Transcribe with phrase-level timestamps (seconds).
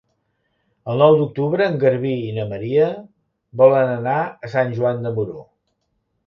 [0.93, 2.87] El nou d'octubre en Garbí i na Maria
[3.63, 5.47] volen anar a Sant Joan de Moró.